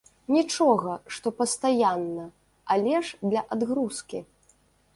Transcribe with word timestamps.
Нічога, 0.35 0.95
што 1.17 1.27
пастаянна, 1.41 2.25
але 2.77 2.95
ж 3.09 3.33
для 3.33 3.41
адгрузкі! 3.57 4.19